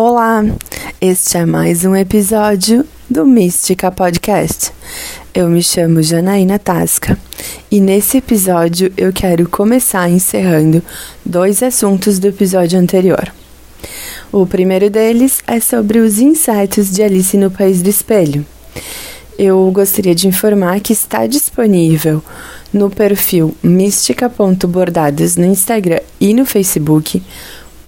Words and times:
Olá, 0.00 0.44
este 1.00 1.38
é 1.38 1.44
mais 1.44 1.84
um 1.84 1.96
episódio 1.96 2.86
do 3.10 3.26
Mística 3.26 3.90
Podcast. 3.90 4.70
Eu 5.34 5.48
me 5.48 5.60
chamo 5.60 6.04
Janaína 6.04 6.56
Tasca 6.56 7.18
e 7.68 7.80
nesse 7.80 8.18
episódio 8.18 8.92
eu 8.96 9.12
quero 9.12 9.48
começar 9.48 10.08
encerrando 10.08 10.80
dois 11.26 11.64
assuntos 11.64 12.20
do 12.20 12.28
episódio 12.28 12.78
anterior. 12.78 13.32
O 14.30 14.46
primeiro 14.46 14.88
deles 14.88 15.40
é 15.48 15.58
sobre 15.58 15.98
os 15.98 16.20
insetos 16.20 16.92
de 16.92 17.02
Alice 17.02 17.36
no 17.36 17.50
País 17.50 17.82
do 17.82 17.90
Espelho. 17.90 18.46
Eu 19.36 19.68
gostaria 19.72 20.14
de 20.14 20.28
informar 20.28 20.78
que 20.78 20.92
está 20.92 21.26
disponível 21.26 22.22
no 22.72 22.88
perfil 22.88 23.52
mística.bordados 23.64 25.36
no 25.36 25.44
Instagram 25.44 26.00
e 26.20 26.32
no 26.32 26.46
Facebook 26.46 27.20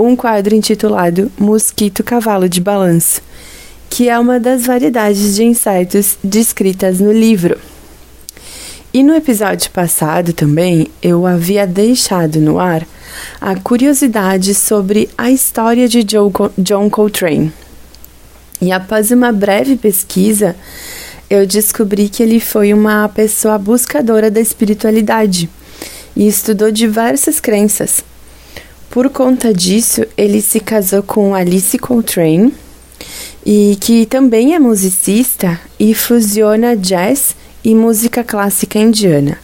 um 0.01 0.17
quadro 0.17 0.55
intitulado 0.55 1.31
Mosquito 1.39 2.03
Cavalo 2.03 2.49
de 2.49 2.61
Balanço, 2.61 3.21
que 3.89 4.09
é 4.09 4.19
uma 4.19 4.41
das 4.41 4.67
variedades 4.67 5.37
de 5.37 5.45
insetos 5.45 6.17
descritas 6.25 7.01
no 7.01 7.13
livro. 7.13 7.59
E 8.93 9.03
no 9.03 9.15
episódio 9.15 9.71
passado 9.71 10.33
também 10.33 10.89
eu 11.03 11.27
havia 11.27 11.67
deixado 11.67 12.41
no 12.41 12.59
ar 12.59 12.87
a 13.41 13.55
curiosidade 13.57 14.55
sobre 14.55 15.09
a 15.17 15.31
história 15.31 15.89
de 15.89 16.03
John 16.03 16.91
Coltrane. 16.91 17.53
E 18.61 18.73
após 18.73 19.11
uma 19.11 19.31
breve 19.33 19.77
pesquisa, 19.77 20.57
eu 21.29 21.47
descobri 21.47 22.09
que 22.09 22.23
ele 22.23 22.41
foi 22.41 22.73
uma 22.73 23.09
pessoa 23.09 23.57
buscadora 23.59 24.31
da 24.31 24.41
espiritualidade 24.41 25.49
e 26.17 26.27
estudou 26.27 26.71
diversas 26.71 27.39
crenças. 27.39 28.03
Por 28.91 29.09
conta 29.09 29.55
disso, 29.55 30.05
ele 30.17 30.43
se 30.43 30.61
casou 30.61 31.03
com 31.03 31.35
Alice 31.35 31.79
Coltrane, 31.79 32.53
e 33.45 33.77
que 33.81 34.05
também 34.07 34.55
é 34.55 34.59
musicista 34.59 35.59
e 35.79 35.95
fusiona 35.95 36.77
jazz 36.77 37.35
e 37.65 37.75
música 37.75 38.23
clássica 38.23 38.79
indiana. 38.79 39.39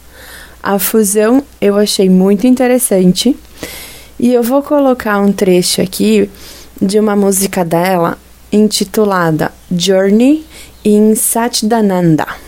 A 0.61 0.77
fusão 0.77 1.43
eu 1.61 1.77
achei 1.77 2.09
muito 2.09 2.45
interessante 2.45 3.35
e 4.19 4.33
eu 4.33 4.43
vou 4.43 4.61
colocar 4.61 5.19
um 5.19 5.31
trecho 5.31 5.81
aqui 5.81 6.29
de 6.81 6.99
uma 6.99 7.15
música 7.15 7.63
dela 7.63 8.17
intitulada 8.51 9.51
Journey 9.71 10.45
in 10.83 11.15
Satchidananda. 11.15 12.46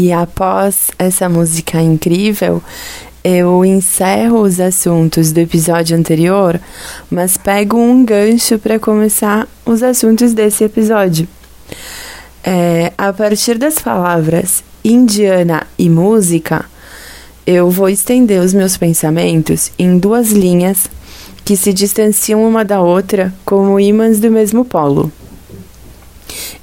E 0.00 0.14
após 0.14 0.90
essa 0.98 1.28
música 1.28 1.78
incrível, 1.78 2.62
eu 3.22 3.62
encerro 3.66 4.40
os 4.40 4.58
assuntos 4.58 5.30
do 5.30 5.36
episódio 5.40 5.94
anterior, 5.94 6.58
mas 7.10 7.36
pego 7.36 7.76
um 7.76 8.02
gancho 8.02 8.58
para 8.58 8.78
começar 8.78 9.46
os 9.62 9.82
assuntos 9.82 10.32
desse 10.32 10.64
episódio. 10.64 11.28
É, 12.42 12.94
a 12.96 13.12
partir 13.12 13.58
das 13.58 13.78
palavras 13.78 14.64
indiana 14.82 15.66
e 15.78 15.90
música, 15.90 16.64
eu 17.46 17.70
vou 17.70 17.90
estender 17.90 18.40
os 18.40 18.54
meus 18.54 18.78
pensamentos 18.78 19.70
em 19.78 19.98
duas 19.98 20.30
linhas 20.30 20.88
que 21.44 21.58
se 21.58 21.74
distanciam 21.74 22.42
uma 22.48 22.64
da 22.64 22.80
outra 22.80 23.34
como 23.44 23.78
ímãs 23.78 24.18
do 24.18 24.30
mesmo 24.30 24.64
polo. 24.64 25.12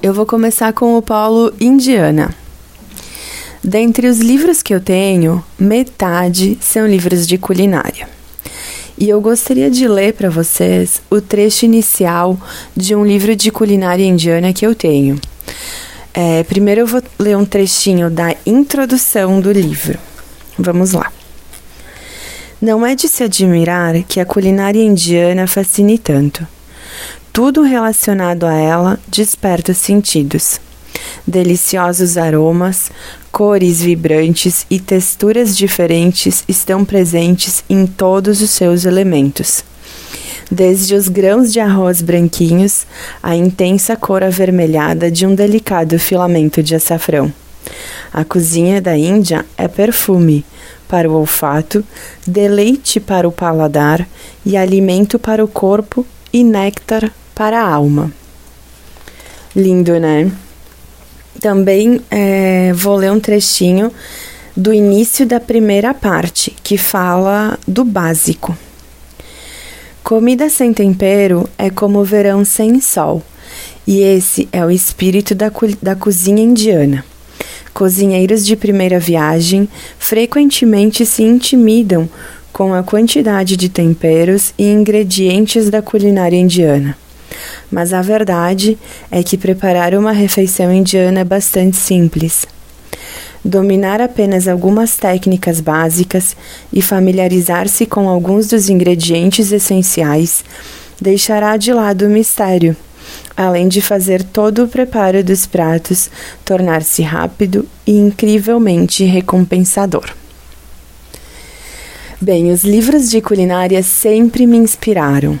Eu 0.02 0.12
vou 0.12 0.26
começar 0.26 0.72
com 0.72 0.98
o 0.98 1.02
polo 1.02 1.54
indiana. 1.60 2.34
Dentre 3.62 4.06
os 4.06 4.18
livros 4.18 4.62
que 4.62 4.72
eu 4.72 4.80
tenho, 4.80 5.44
metade 5.58 6.56
são 6.60 6.86
livros 6.86 7.26
de 7.26 7.36
culinária. 7.36 8.08
E 8.96 9.08
eu 9.08 9.20
gostaria 9.20 9.70
de 9.70 9.86
ler 9.86 10.14
para 10.14 10.28
vocês 10.28 11.00
o 11.10 11.20
trecho 11.20 11.64
inicial 11.64 12.38
de 12.76 12.94
um 12.94 13.04
livro 13.04 13.34
de 13.36 13.50
culinária 13.50 14.04
indiana 14.04 14.52
que 14.52 14.66
eu 14.66 14.74
tenho. 14.74 15.20
É, 16.12 16.42
primeiro 16.42 16.80
eu 16.80 16.86
vou 16.86 17.02
ler 17.18 17.36
um 17.36 17.44
trechinho 17.44 18.10
da 18.10 18.34
introdução 18.44 19.40
do 19.40 19.52
livro. 19.52 19.98
Vamos 20.58 20.92
lá. 20.92 21.12
Não 22.60 22.84
é 22.84 22.96
de 22.96 23.08
se 23.08 23.22
admirar 23.22 24.02
que 24.02 24.18
a 24.18 24.26
culinária 24.26 24.82
indiana 24.82 25.46
fascine 25.46 25.96
tanto. 25.96 26.44
Tudo 27.32 27.62
relacionado 27.62 28.44
a 28.44 28.54
ela 28.54 28.98
desperta 29.06 29.70
os 29.70 29.78
sentidos. 29.78 30.60
Deliciosos 31.28 32.16
aromas, 32.16 32.90
cores 33.30 33.82
vibrantes 33.82 34.64
e 34.70 34.80
texturas 34.80 35.54
diferentes 35.54 36.42
estão 36.48 36.86
presentes 36.86 37.62
em 37.68 37.86
todos 37.86 38.40
os 38.40 38.48
seus 38.48 38.86
elementos. 38.86 39.62
Desde 40.50 40.94
os 40.94 41.06
grãos 41.06 41.52
de 41.52 41.60
arroz 41.60 42.00
branquinhos 42.00 42.86
à 43.22 43.36
intensa 43.36 43.94
cor 43.94 44.24
avermelhada 44.24 45.10
de 45.10 45.26
um 45.26 45.34
delicado 45.34 45.98
filamento 45.98 46.62
de 46.62 46.74
açafrão. 46.74 47.30
A 48.10 48.24
cozinha 48.24 48.80
da 48.80 48.96
Índia 48.96 49.44
é 49.58 49.68
perfume 49.68 50.46
para 50.88 51.10
o 51.10 51.12
olfato, 51.12 51.84
deleite 52.26 53.00
para 53.00 53.28
o 53.28 53.32
paladar 53.32 54.08
e 54.46 54.56
alimento 54.56 55.18
para 55.18 55.44
o 55.44 55.48
corpo 55.48 56.06
e 56.32 56.42
néctar 56.42 57.12
para 57.34 57.60
a 57.60 57.68
alma. 57.68 58.10
Lindo, 59.54 60.00
né? 60.00 60.32
Também 61.40 62.00
é, 62.10 62.72
vou 62.74 62.96
ler 62.96 63.12
um 63.12 63.20
trechinho 63.20 63.92
do 64.56 64.72
início 64.72 65.24
da 65.24 65.38
primeira 65.38 65.94
parte, 65.94 66.54
que 66.64 66.76
fala 66.76 67.56
do 67.66 67.84
básico. 67.84 68.58
Comida 70.02 70.50
sem 70.50 70.72
tempero 70.72 71.48
é 71.56 71.70
como 71.70 72.00
o 72.00 72.04
verão 72.04 72.44
sem 72.44 72.80
sol, 72.80 73.22
e 73.86 74.00
esse 74.00 74.48
é 74.52 74.64
o 74.64 74.70
espírito 74.70 75.32
da, 75.34 75.50
da 75.80 75.94
cozinha 75.94 76.42
indiana. 76.42 77.04
Cozinheiros 77.72 78.44
de 78.44 78.56
primeira 78.56 78.98
viagem 78.98 79.68
frequentemente 79.96 81.06
se 81.06 81.22
intimidam 81.22 82.08
com 82.52 82.74
a 82.74 82.82
quantidade 82.82 83.56
de 83.56 83.68
temperos 83.68 84.52
e 84.58 84.64
ingredientes 84.64 85.70
da 85.70 85.80
culinária 85.80 86.36
indiana 86.36 86.96
mas 87.70 87.92
a 87.92 88.02
verdade 88.02 88.78
é 89.10 89.22
que 89.22 89.36
preparar 89.36 89.94
uma 89.94 90.12
refeição 90.12 90.72
indiana 90.72 91.20
é 91.20 91.24
bastante 91.24 91.76
simples. 91.76 92.46
Dominar 93.44 94.00
apenas 94.00 94.48
algumas 94.48 94.96
técnicas 94.96 95.60
básicas 95.60 96.36
e 96.72 96.82
familiarizar-se 96.82 97.86
com 97.86 98.08
alguns 98.08 98.48
dos 98.48 98.68
ingredientes 98.68 99.52
essenciais 99.52 100.44
deixará 101.00 101.56
de 101.56 101.72
lado 101.72 102.06
o 102.06 102.10
mistério, 102.10 102.76
além 103.36 103.68
de 103.68 103.80
fazer 103.80 104.22
todo 104.22 104.64
o 104.64 104.68
preparo 104.68 105.22
dos 105.22 105.46
pratos 105.46 106.10
tornar-se 106.44 107.02
rápido 107.02 107.66
e 107.86 107.92
incrivelmente 107.92 109.04
recompensador. 109.04 110.10
Bem, 112.20 112.50
os 112.50 112.64
livros 112.64 113.08
de 113.08 113.20
culinária 113.20 113.80
sempre 113.80 114.44
me 114.44 114.56
inspiraram 114.56 115.38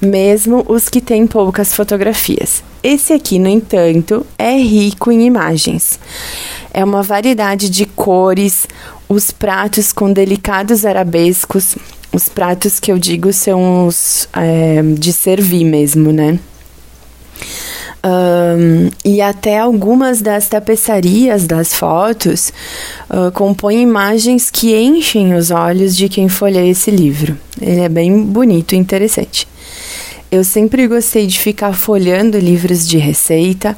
mesmo 0.00 0.64
os 0.68 0.88
que 0.88 1.00
têm 1.00 1.26
poucas 1.26 1.74
fotografias. 1.74 2.62
Esse 2.82 3.12
aqui, 3.12 3.38
no 3.38 3.48
entanto, 3.48 4.24
é 4.38 4.56
rico 4.56 5.10
em 5.10 5.26
imagens. 5.26 5.98
É 6.72 6.84
uma 6.84 7.02
variedade 7.02 7.68
de 7.68 7.84
cores, 7.84 8.66
os 9.08 9.30
pratos 9.30 9.92
com 9.92 10.12
delicados 10.12 10.84
arabescos. 10.84 11.76
Os 12.12 12.28
pratos 12.28 12.78
que 12.80 12.90
eu 12.90 12.98
digo 12.98 13.32
são 13.32 13.86
os 13.86 14.28
é, 14.32 14.80
de 14.82 15.12
servir 15.12 15.64
mesmo, 15.64 16.12
né? 16.12 16.38
Um, 18.04 18.90
e 19.04 19.20
até 19.20 19.58
algumas 19.58 20.22
das 20.22 20.48
tapeçarias 20.48 21.48
das 21.48 21.74
fotos 21.74 22.52
uh, 23.10 23.32
compõem 23.32 23.82
imagens 23.82 24.50
que 24.50 24.74
enchem 24.76 25.34
os 25.34 25.50
olhos 25.50 25.96
de 25.96 26.08
quem 26.08 26.28
folheia 26.28 26.70
esse 26.70 26.92
livro. 26.92 27.36
Ele 27.60 27.80
é 27.80 27.88
bem 27.88 28.22
bonito 28.22 28.74
e 28.74 28.78
interessante. 28.78 29.48
Eu 30.30 30.44
sempre 30.44 30.86
gostei 30.86 31.26
de 31.26 31.38
ficar 31.38 31.72
folhando 31.72 32.38
livros 32.38 32.86
de 32.86 32.98
receita 32.98 33.76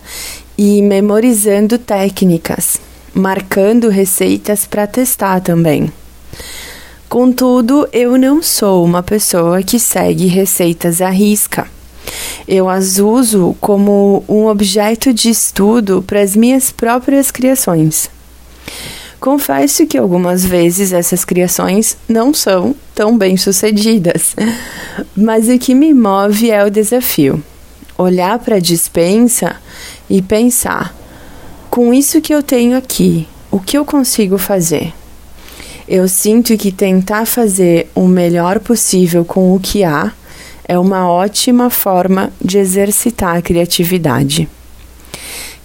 e 0.59 0.83
memorizando 0.83 1.79
técnicas, 1.79 2.77
marcando 3.15 3.89
receitas 3.89 4.67
para 4.67 4.85
testar 4.85 5.41
também. 5.41 5.93
Contudo, 7.09 7.89
eu 7.93 8.19
não 8.19 8.43
sou 8.43 8.85
uma 8.85 9.01
pessoa 9.01 9.63
que 9.63 9.79
segue 9.79 10.27
receitas 10.27 11.01
à 11.01 11.09
risca. 11.09 11.69
Eu 12.49 12.69
as 12.69 12.99
uso 12.99 13.57
como 13.61 14.25
um 14.29 14.47
objeto 14.47 15.15
de 15.15 15.31
estudo 15.31 16.03
para 16.05 16.21
as 16.21 16.35
minhas 16.35 16.73
próprias 16.73 17.31
criações. 17.31 18.11
Confesso 19.21 19.87
que 19.87 19.99
algumas 19.99 20.45
vezes 20.45 20.93
essas 20.93 21.25
criações 21.25 21.97
não 22.09 22.35
são 22.35 22.75
tão 22.95 23.17
bem 23.17 23.37
sucedidas, 23.37 24.35
mas 25.17 25.49
o 25.49 25.59
que 25.59 25.75
me 25.75 25.93
move 25.93 26.51
é 26.51 26.65
o 26.65 26.71
desafio. 26.71 27.43
Olhar 27.97 28.39
para 28.39 28.57
a 28.57 28.61
dispensa 28.61 29.57
e 30.09 30.23
pensar: 30.23 30.95
com 31.71 31.93
isso 31.93 32.21
que 32.21 32.35
eu 32.35 32.43
tenho 32.43 32.77
aqui, 32.77 33.29
o 33.51 33.61
que 33.61 33.77
eu 33.77 33.85
consigo 33.85 34.39
fazer? 34.39 34.93
Eu 35.87 36.09
sinto 36.09 36.57
que 36.57 36.71
tentar 36.71 37.27
fazer 37.27 37.91
o 37.95 38.07
melhor 38.07 38.61
possível 38.61 39.25
com 39.25 39.55
o 39.55 39.61
que 39.61 39.83
há 39.83 40.13
é 40.65 40.79
uma 40.79 41.11
ótima 41.11 41.69
forma 41.69 42.33
de 42.41 42.59
exercitar 42.59 43.37
a 43.37 43.43
criatividade. 43.43 44.49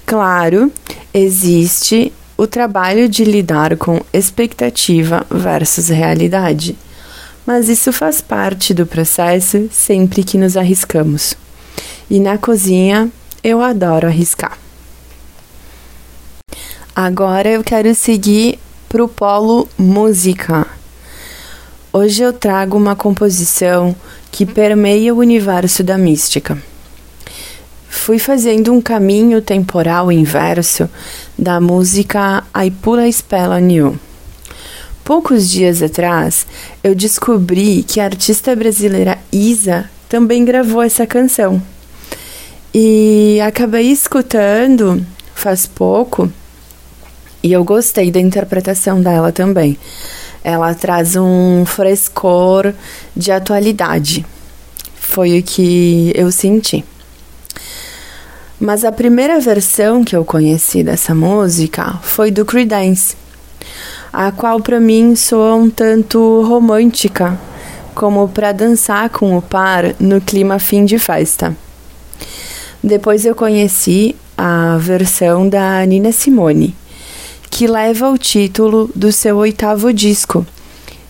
Claro, 0.03 0.71
existe 1.13 2.11
o 2.37 2.47
trabalho 2.47 3.07
de 3.07 3.23
lidar 3.23 3.77
com 3.77 4.01
expectativa 4.11 5.25
versus 5.29 5.89
realidade. 5.89 6.75
Mas 7.45 7.69
isso 7.69 7.93
faz 7.93 8.21
parte 8.21 8.73
do 8.73 8.85
processo 8.85 9.69
sempre 9.71 10.23
que 10.23 10.37
nos 10.37 10.57
arriscamos. 10.57 11.35
E 12.09 12.19
na 12.19 12.37
cozinha 12.37 13.09
eu 13.43 13.61
adoro 13.61 14.07
arriscar. 14.07 14.57
Agora 16.95 17.49
eu 17.49 17.63
quero 17.63 17.93
seguir 17.93 18.57
para 18.89 19.03
o 19.03 19.07
polo 19.07 19.67
música. 19.77 20.65
Hoje 21.93 22.23
eu 22.23 22.33
trago 22.33 22.77
uma 22.77 22.95
composição 22.95 23.95
que 24.31 24.45
permeia 24.45 25.13
o 25.13 25.19
universo 25.19 25.83
da 25.83 25.97
mística 25.97 26.57
fui 28.05 28.19
fazendo 28.19 28.71
um 28.71 28.79
caminho 28.79 29.41
temporal 29.41 30.11
inverso 30.11 30.87
da 31.35 31.59
música 31.59 32.43
I 32.55 32.69
Put 32.69 33.11
Spell 33.11 33.49
on 33.49 33.69
You. 33.71 33.99
Poucos 35.05 35.51
dias 35.51 35.83
atrás, 35.83 36.47
eu 36.83 36.95
descobri 36.95 37.83
que 37.83 37.99
a 37.99 38.05
artista 38.05 38.55
brasileira 38.55 39.19
Isa 39.31 39.87
também 40.09 40.43
gravou 40.43 40.81
essa 40.81 41.05
canção. 41.05 41.61
E 42.73 43.39
acabei 43.39 43.91
escutando 43.91 45.05
faz 45.35 45.67
pouco 45.67 46.31
e 47.43 47.53
eu 47.53 47.63
gostei 47.63 48.09
da 48.09 48.19
interpretação 48.19 48.99
dela 48.99 49.31
também. 49.31 49.77
Ela 50.43 50.73
traz 50.73 51.15
um 51.15 51.63
frescor 51.67 52.73
de 53.15 53.31
atualidade. 53.31 54.25
Foi 54.95 55.37
o 55.37 55.43
que 55.43 56.11
eu 56.15 56.31
senti. 56.31 56.83
Mas 58.59 58.83
a 58.83 58.91
primeira 58.91 59.39
versão 59.39 60.03
que 60.03 60.15
eu 60.15 60.25
conheci 60.25 60.83
dessa 60.83 61.13
música 61.13 61.99
foi 62.01 62.31
do 62.31 62.43
Creedence, 62.43 63.15
a 64.11 64.31
qual 64.31 64.59
para 64.61 64.79
mim 64.79 65.15
soa 65.15 65.55
um 65.55 65.69
tanto 65.69 66.41
romântica, 66.43 67.39
como 67.93 68.27
para 68.27 68.51
dançar 68.51 69.09
com 69.09 69.37
o 69.37 69.41
par 69.41 69.95
no 69.99 70.19
clima 70.21 70.59
fim 70.59 70.85
de 70.85 70.99
festa. 70.99 71.55
Depois 72.83 73.25
eu 73.25 73.35
conheci 73.35 74.15
a 74.37 74.77
versão 74.77 75.47
da 75.47 75.85
Nina 75.85 76.11
Simone, 76.11 76.75
que 77.49 77.67
leva 77.67 78.09
o 78.09 78.17
título 78.17 78.89
do 78.95 79.11
seu 79.11 79.37
oitavo 79.37 79.93
disco 79.93 80.45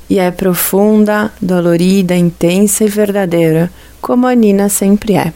e 0.09 0.19
é 0.19 0.29
profunda, 0.31 1.31
dolorida, 1.41 2.15
intensa 2.15 2.83
e 2.83 2.87
verdadeira, 2.87 3.71
como 3.99 4.27
a 4.27 4.35
Nina 4.35 4.69
sempre 4.69 5.15
é. 5.15 5.33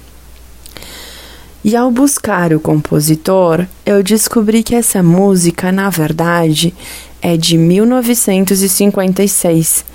E 1.63 1.75
ao 1.75 1.91
buscar 1.91 2.53
o 2.53 2.59
compositor, 2.59 3.65
eu 3.85 4.01
descobri 4.01 4.63
que 4.63 4.75
essa 4.75 5.03
música, 5.03 5.71
na 5.71 5.89
verdade, 5.89 6.73
é 7.21 7.37
de 7.37 7.57
1956 7.57 9.85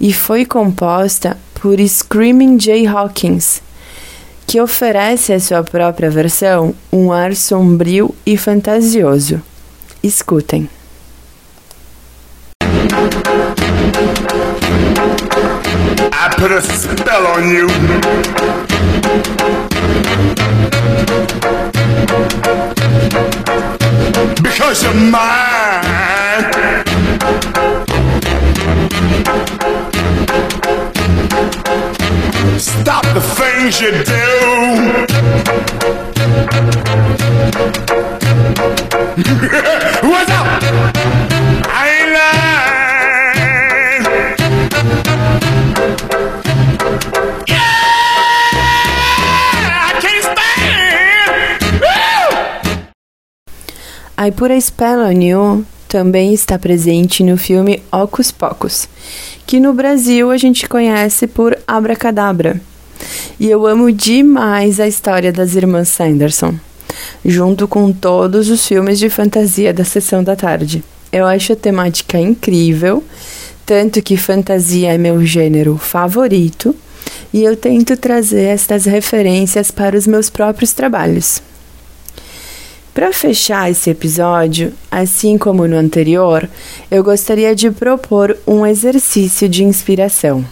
e 0.00 0.12
foi 0.12 0.44
composta 0.44 1.38
por 1.54 1.80
Screaming 1.80 2.58
Jay 2.58 2.84
Hawkins, 2.86 3.62
que 4.46 4.60
oferece 4.60 5.32
a 5.32 5.40
sua 5.40 5.62
própria 5.62 6.10
versão 6.10 6.74
um 6.92 7.12
ar 7.12 7.36
sombrio 7.36 8.12
e 8.26 8.36
fantasioso. 8.36 9.40
Escutem. 10.02 10.68
I 16.24 16.28
put 16.36 16.52
a 16.52 16.60
spell 16.60 17.26
on 17.26 17.48
you. 17.48 17.66
Because 24.42 24.82
you're 24.82 24.94
mine. 24.94 25.51
Things 33.62 33.80
you 33.80 33.92
do. 33.92 34.02
What's 40.08 40.30
up? 40.30 40.46
I 41.68 41.88
ain't 41.94 42.12
lying. 42.12 42.42
A 54.16 54.30
Pura 54.30 54.60
Spell 54.60 55.00
on 55.00 55.20
You 55.22 55.66
também 55.88 56.32
está 56.32 56.58
presente 56.58 57.24
no 57.24 57.36
filme 57.36 57.82
Ocus 57.90 58.30
Pocus, 58.30 58.88
que 59.46 59.58
no 59.58 59.72
Brasil 59.72 60.30
a 60.30 60.36
gente 60.36 60.68
conhece 60.68 61.26
por 61.26 61.58
Abracadabra. 61.66 62.60
E 63.38 63.50
eu 63.50 63.66
amo 63.66 63.90
demais 63.90 64.78
a 64.78 64.86
história 64.86 65.32
das 65.32 65.54
irmãs 65.54 65.88
Sanderson, 65.88 66.54
junto 67.24 67.66
com 67.66 67.92
todos 67.92 68.48
os 68.48 68.66
filmes 68.66 68.98
de 68.98 69.08
fantasia 69.08 69.72
da 69.72 69.84
sessão 69.84 70.22
da 70.22 70.36
tarde. 70.36 70.84
Eu 71.12 71.26
acho 71.26 71.52
a 71.52 71.56
temática 71.56 72.18
incrível, 72.18 73.02
tanto 73.66 74.02
que 74.02 74.16
fantasia 74.16 74.94
é 74.94 74.98
meu 74.98 75.24
gênero 75.24 75.76
favorito, 75.76 76.74
e 77.32 77.42
eu 77.42 77.56
tento 77.56 77.96
trazer 77.96 78.44
estas 78.44 78.84
referências 78.84 79.70
para 79.70 79.96
os 79.96 80.06
meus 80.06 80.28
próprios 80.28 80.72
trabalhos. 80.72 81.42
Para 82.94 83.10
fechar 83.10 83.70
esse 83.70 83.88
episódio, 83.88 84.72
assim 84.90 85.38
como 85.38 85.66
no 85.66 85.76
anterior, 85.76 86.48
eu 86.90 87.02
gostaria 87.02 87.54
de 87.54 87.70
propor 87.70 88.36
um 88.46 88.66
exercício 88.66 89.48
de 89.48 89.64
inspiração. 89.64 90.44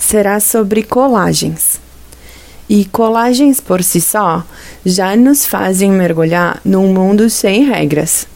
Será 0.00 0.40
sobre 0.40 0.82
colagens. 0.82 1.78
E 2.68 2.84
colagens 2.86 3.60
por 3.60 3.84
si 3.84 4.00
só 4.00 4.44
já 4.84 5.14
nos 5.14 5.46
fazem 5.46 5.92
mergulhar 5.92 6.60
num 6.64 6.92
mundo 6.92 7.28
sem 7.30 7.64
regras. 7.64 8.26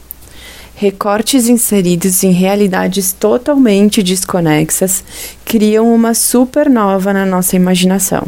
Recortes 0.76 1.48
inseridos 1.48 2.22
em 2.22 2.32
realidades 2.32 3.12
totalmente 3.12 4.02
desconexas 4.02 5.02
criam 5.44 5.92
uma 5.92 6.14
supernova 6.14 7.12
na 7.12 7.24
nossa 7.24 7.56
imaginação. 7.56 8.26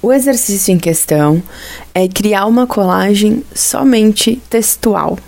O 0.00 0.12
exercício 0.12 0.72
em 0.72 0.78
questão 0.78 1.42
é 1.92 2.06
criar 2.06 2.46
uma 2.46 2.66
colagem 2.66 3.42
somente 3.52 4.40
textual. 4.48 5.18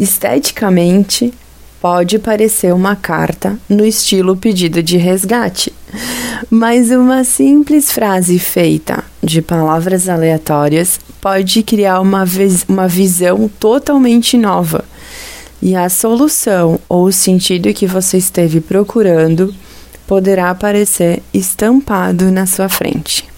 Esteticamente, 0.00 1.32
pode 1.80 2.18
parecer 2.18 2.74
uma 2.74 2.96
carta 2.96 3.58
no 3.68 3.84
estilo 3.84 4.36
pedido 4.36 4.82
de 4.82 4.96
resgate, 4.96 5.72
mas 6.50 6.90
uma 6.90 7.24
simples 7.24 7.90
frase 7.90 8.38
feita 8.38 9.04
de 9.22 9.40
palavras 9.40 10.08
aleatórias 10.08 10.98
pode 11.20 11.62
criar 11.62 12.00
uma, 12.00 12.24
vis 12.24 12.64
uma 12.68 12.88
visão 12.88 13.50
totalmente 13.60 14.36
nova. 14.36 14.84
E 15.60 15.74
a 15.74 15.88
solução 15.88 16.78
ou 16.88 17.06
o 17.06 17.12
sentido 17.12 17.74
que 17.74 17.86
você 17.86 18.16
esteve 18.18 18.60
procurando 18.60 19.54
poderá 20.06 20.50
aparecer 20.50 21.22
estampado 21.34 22.30
na 22.30 22.46
sua 22.46 22.68
frente 22.68 23.28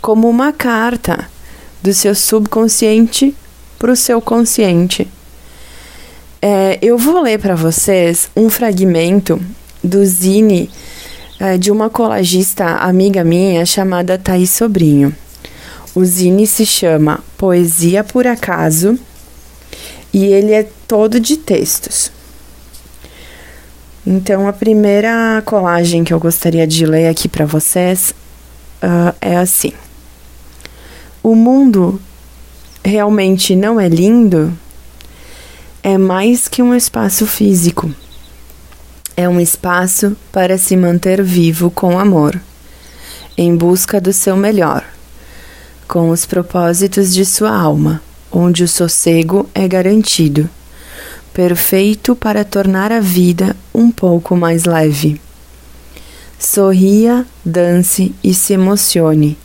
como 0.00 0.28
uma 0.28 0.52
carta 0.52 1.28
do 1.82 1.92
seu 1.92 2.14
subconsciente 2.14 3.34
para 3.78 3.92
o 3.92 3.96
seu 3.96 4.20
consciente. 4.20 5.08
É, 6.42 6.78
eu 6.80 6.96
vou 6.96 7.20
ler 7.20 7.38
para 7.38 7.54
vocês 7.54 8.30
um 8.34 8.48
fragmento 8.48 9.38
do 9.84 10.02
zine 10.06 10.70
é, 11.38 11.58
de 11.58 11.70
uma 11.70 11.90
colagista 11.90 12.64
amiga 12.76 13.22
minha 13.22 13.66
chamada 13.66 14.16
Thaís 14.16 14.48
Sobrinho. 14.48 15.14
O 15.94 16.02
zine 16.02 16.46
se 16.46 16.64
chama 16.64 17.22
Poesia 17.36 18.02
por 18.02 18.26
Acaso 18.26 18.98
e 20.14 20.24
ele 20.24 20.52
é 20.52 20.66
todo 20.88 21.20
de 21.20 21.36
textos. 21.36 22.10
Então, 24.06 24.48
a 24.48 24.52
primeira 24.52 25.42
colagem 25.44 26.04
que 26.04 26.14
eu 26.14 26.18
gostaria 26.18 26.66
de 26.66 26.86
ler 26.86 27.08
aqui 27.08 27.28
para 27.28 27.44
vocês 27.44 28.14
uh, 28.82 29.14
é 29.20 29.36
assim: 29.36 29.74
O 31.22 31.34
mundo 31.34 32.00
realmente 32.82 33.54
não 33.54 33.78
é 33.78 33.88
lindo? 33.88 34.56
É 35.82 35.96
mais 35.96 36.46
que 36.48 36.62
um 36.62 36.74
espaço 36.74 37.26
físico. 37.26 37.90
É 39.16 39.28
um 39.28 39.40
espaço 39.40 40.16
para 40.30 40.56
se 40.58 40.76
manter 40.76 41.22
vivo 41.22 41.70
com 41.70 41.98
amor, 41.98 42.40
em 43.36 43.56
busca 43.56 44.00
do 44.00 44.12
seu 44.12 44.36
melhor, 44.36 44.84
com 45.88 46.10
os 46.10 46.24
propósitos 46.24 47.12
de 47.12 47.24
sua 47.24 47.50
alma, 47.50 48.02
onde 48.30 48.64
o 48.64 48.68
sossego 48.68 49.48
é 49.54 49.66
garantido 49.66 50.48
perfeito 51.32 52.14
para 52.16 52.44
tornar 52.44 52.92
a 52.92 53.00
vida 53.00 53.56
um 53.74 53.90
pouco 53.90 54.36
mais 54.36 54.64
leve. 54.64 55.20
Sorria, 56.38 57.26
dance 57.44 58.14
e 58.22 58.34
se 58.34 58.54
emocione, 58.54 59.38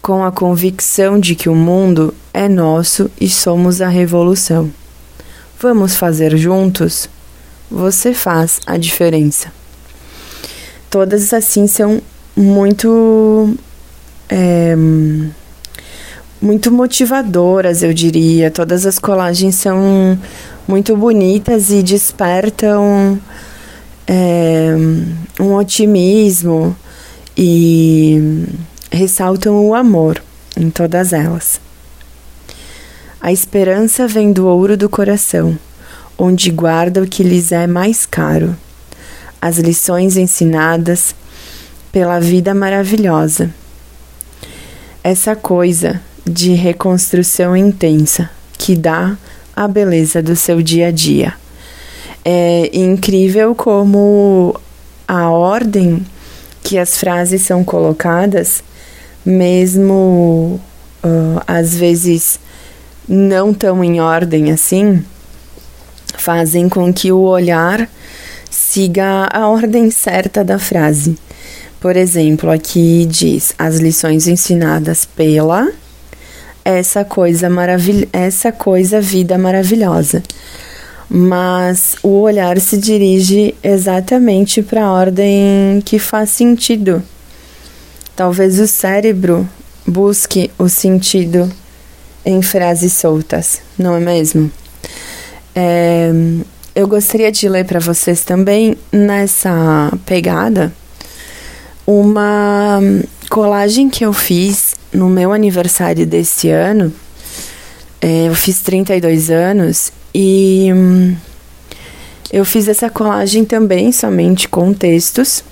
com 0.00 0.24
a 0.24 0.32
convicção 0.32 1.18
de 1.18 1.34
que 1.34 1.48
o 1.48 1.54
mundo 1.54 2.14
é 2.32 2.48
nosso 2.48 3.10
e 3.20 3.28
somos 3.28 3.80
a 3.80 3.88
revolução. 3.88 4.70
Vamos 5.62 5.94
fazer 5.94 6.36
juntos? 6.36 7.08
Você 7.70 8.12
faz 8.12 8.58
a 8.66 8.76
diferença. 8.76 9.52
Todas 10.90 11.32
assim 11.32 11.68
são 11.68 12.02
muito. 12.36 13.56
É, 14.28 14.74
muito 16.40 16.72
motivadoras, 16.72 17.84
eu 17.84 17.94
diria. 17.94 18.50
Todas 18.50 18.84
as 18.84 18.98
colagens 18.98 19.54
são 19.54 20.18
muito 20.66 20.96
bonitas 20.96 21.70
e 21.70 21.80
despertam 21.80 23.16
é, 24.04 24.74
um 25.38 25.54
otimismo 25.54 26.74
e 27.38 28.48
ressaltam 28.90 29.64
o 29.64 29.76
amor 29.76 30.20
em 30.56 30.70
todas 30.70 31.12
elas. 31.12 31.60
A 33.22 33.30
esperança 33.30 34.08
vem 34.08 34.32
do 34.32 34.48
ouro 34.48 34.76
do 34.76 34.88
coração, 34.88 35.56
onde 36.18 36.50
guarda 36.50 37.00
o 37.00 37.06
que 37.06 37.22
lhes 37.22 37.52
é 37.52 37.68
mais 37.68 38.04
caro, 38.04 38.56
as 39.40 39.58
lições 39.58 40.16
ensinadas 40.16 41.14
pela 41.92 42.18
vida 42.18 42.52
maravilhosa. 42.52 43.54
Essa 45.04 45.36
coisa 45.36 46.02
de 46.26 46.54
reconstrução 46.54 47.56
intensa 47.56 48.28
que 48.58 48.74
dá 48.74 49.16
a 49.54 49.68
beleza 49.68 50.20
do 50.20 50.34
seu 50.34 50.60
dia 50.60 50.88
a 50.88 50.90
dia. 50.90 51.32
É 52.24 52.76
incrível 52.76 53.54
como 53.54 54.60
a 55.06 55.30
ordem 55.30 56.04
que 56.60 56.76
as 56.76 56.98
frases 56.98 57.42
são 57.42 57.62
colocadas, 57.62 58.64
mesmo 59.24 60.60
uh, 61.04 61.40
às 61.46 61.76
vezes 61.76 62.40
não 63.08 63.52
tão 63.52 63.82
em 63.82 64.00
ordem 64.00 64.52
assim, 64.52 65.04
fazem 66.16 66.68
com 66.68 66.92
que 66.92 67.10
o 67.10 67.20
olhar 67.20 67.88
siga 68.50 69.28
a 69.32 69.48
ordem 69.48 69.90
certa 69.90 70.44
da 70.44 70.58
frase. 70.58 71.16
Por 71.80 71.96
exemplo, 71.96 72.50
aqui 72.50 73.06
diz 73.10 73.52
as 73.58 73.78
lições 73.78 74.28
ensinadas 74.28 75.04
pela 75.04 75.68
essa 76.64 77.04
coisa 77.04 77.50
maravilhosa, 77.50 78.08
essa 78.12 78.52
coisa 78.52 79.00
vida 79.00 79.36
maravilhosa. 79.36 80.22
Mas 81.08 81.96
o 82.02 82.20
olhar 82.20 82.58
se 82.60 82.78
dirige 82.78 83.54
exatamente 83.62 84.62
para 84.62 84.84
a 84.84 84.92
ordem 84.92 85.82
que 85.84 85.98
faz 85.98 86.30
sentido. 86.30 87.02
Talvez 88.14 88.60
o 88.60 88.66
cérebro 88.66 89.48
busque 89.86 90.50
o 90.56 90.68
sentido 90.68 91.50
em 92.24 92.42
frases 92.42 92.92
soltas, 92.92 93.60
não 93.78 93.96
é 93.96 94.00
mesmo? 94.00 94.50
É, 95.54 96.10
eu 96.74 96.88
gostaria 96.88 97.30
de 97.30 97.48
ler 97.48 97.64
para 97.64 97.80
vocês 97.80 98.22
também 98.22 98.76
nessa 98.90 99.92
pegada 100.06 100.72
uma 101.86 102.80
colagem 103.28 103.90
que 103.90 104.04
eu 104.04 104.12
fiz 104.12 104.74
no 104.92 105.08
meu 105.08 105.32
aniversário 105.32 106.06
desse 106.06 106.48
ano, 106.48 106.92
é, 108.00 108.28
eu 108.28 108.34
fiz 108.34 108.60
32 108.60 109.30
anos 109.30 109.92
e 110.14 110.70
hum, 110.72 111.16
eu 112.32 112.44
fiz 112.44 112.66
essa 112.66 112.88
colagem 112.88 113.44
também 113.44 113.92
somente 113.92 114.48
com 114.48 114.72
textos. 114.72 115.44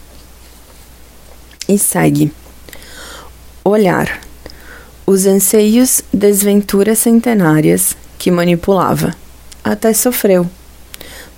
E 1.69 1.79
segue. 1.79 2.33
Olhar. 3.62 4.30
Os 5.12 5.26
anseios, 5.26 6.02
desventuras 6.14 7.00
centenárias 7.00 7.97
que 8.17 8.31
manipulava. 8.31 9.12
Até 9.64 9.93
sofreu. 9.93 10.49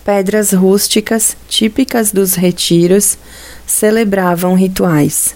Pedras 0.05 0.53
rústicas, 0.53 1.35
típicas 1.49 2.13
dos 2.13 2.35
retiros, 2.35 3.17
celebravam 3.67 4.55
rituais 4.55 5.35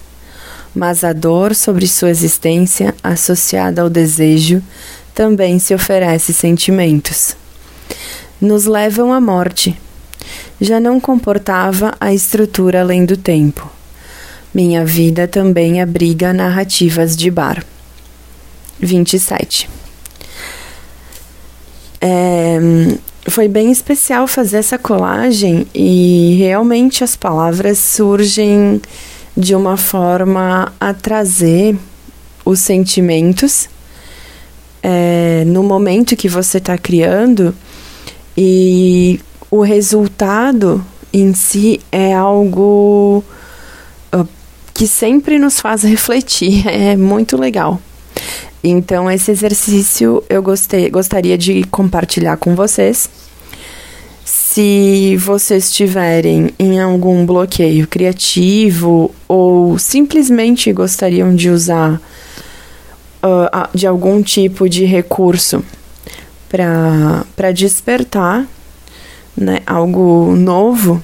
mas 0.75 1.03
a 1.03 1.11
dor 1.11 1.55
sobre 1.55 1.87
sua 1.87 2.11
existência, 2.11 2.93
associada 3.03 3.81
ao 3.81 3.89
desejo, 3.89 4.61
também 5.11 5.57
se 5.57 5.73
oferece 5.73 6.31
sentimentos. 6.31 7.35
Nos 8.39 8.65
levam 8.65 9.11
à 9.11 9.19
morte. 9.19 9.75
Já 10.61 10.79
não 10.79 10.99
comportava 10.99 11.95
a 11.99 12.13
estrutura 12.13 12.81
além 12.81 13.03
do 13.03 13.17
tempo. 13.17 13.67
Minha 14.53 14.85
vida 14.85 15.27
também 15.27 15.81
abriga 15.81 16.31
narrativas 16.31 17.17
de 17.17 17.31
bar. 17.31 17.65
27. 18.79 19.69
É, 21.99 22.59
foi 23.27 23.47
bem 23.47 23.71
especial 23.71 24.27
fazer 24.27 24.57
essa 24.57 24.77
colagem 24.77 25.67
e 25.73 26.35
realmente 26.39 27.03
as 27.03 27.15
palavras 27.15 27.77
surgem 27.77 28.81
de 29.35 29.53
uma 29.53 29.77
forma 29.77 30.73
a 30.79 30.93
trazer 30.93 31.77
os 32.45 32.59
sentimentos 32.59 33.69
é, 34.81 35.43
no 35.45 35.63
momento 35.63 36.15
que 36.15 36.29
você 36.29 36.59
está 36.59 36.77
criando 36.77 37.53
e 38.37 39.19
o 39.49 39.61
resultado 39.61 40.85
em 41.11 41.33
si 41.33 41.79
é 41.91 42.13
algo 42.13 43.23
uh, 44.13 44.27
que 44.73 44.87
sempre 44.87 45.39
nos 45.39 45.59
faz 45.59 45.81
refletir, 45.83 46.67
é 46.67 46.95
muito 46.95 47.37
legal. 47.37 47.81
Então, 48.63 49.09
esse 49.09 49.31
exercício 49.31 50.23
eu 50.29 50.41
gostei, 50.41 50.89
gostaria 50.89 51.37
de 51.37 51.63
compartilhar 51.65 52.37
com 52.37 52.55
vocês. 52.55 53.09
Se 54.25 55.15
vocês 55.17 55.65
estiverem 55.65 56.49
em 56.57 56.79
algum 56.79 57.25
bloqueio 57.25 57.87
criativo 57.87 59.13
ou 59.27 59.77
simplesmente 59.77 60.73
gostariam 60.73 61.35
de 61.35 61.49
usar 61.49 62.01
uh, 63.23 63.77
de 63.77 63.85
algum 63.85 64.21
tipo 64.21 64.67
de 64.67 64.83
recurso 64.85 65.63
para 66.49 67.51
despertar 67.53 68.47
né, 69.35 69.59
algo 69.65 70.35
novo 70.35 71.01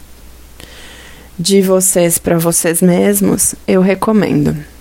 de 1.38 1.62
vocês 1.62 2.17
para 2.17 2.38
vocês 2.38 2.81
mesmos, 2.81 3.55
eu 3.67 3.81
recomendo. 3.81 4.72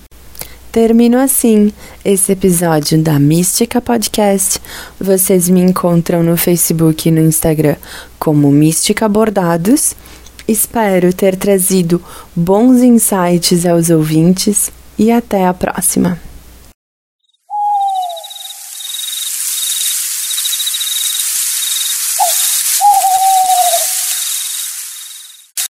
Termino 0.72 1.18
assim 1.18 1.70
esse 2.02 2.32
episódio 2.32 2.96
da 2.96 3.18
Mística 3.18 3.78
Podcast. 3.78 4.58
Vocês 4.98 5.46
me 5.50 5.60
encontram 5.60 6.22
no 6.22 6.34
Facebook 6.34 7.06
e 7.06 7.12
no 7.12 7.20
Instagram 7.20 7.76
como 8.18 8.50
Mística 8.50 9.06
Bordados. 9.06 9.94
Espero 10.48 11.12
ter 11.12 11.36
trazido 11.36 12.02
bons 12.34 12.82
insights 12.82 13.66
aos 13.66 13.90
ouvintes 13.90 14.72
e 14.98 15.12
até 15.12 15.46
a 15.46 15.52
próxima. 15.52 16.18